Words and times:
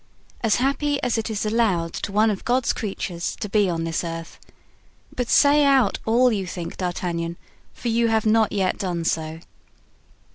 "As 0.41 0.55
happy 0.55 0.99
as 1.03 1.19
it 1.19 1.29
is 1.29 1.45
allowed 1.45 1.93
to 1.93 2.11
one 2.11 2.31
of 2.31 2.43
God's 2.43 2.73
creatures 2.73 3.35
to 3.35 3.47
be 3.47 3.69
on 3.69 3.83
this 3.83 4.03
earth; 4.03 4.39
but 5.15 5.29
say 5.29 5.63
out 5.63 5.99
all 6.07 6.31
you 6.31 6.47
think, 6.47 6.77
D'Artagnan, 6.77 7.37
for 7.71 7.89
you 7.89 8.07
have 8.07 8.25
not 8.25 8.51
yet 8.51 8.79
done 8.79 9.03
so." 9.05 9.39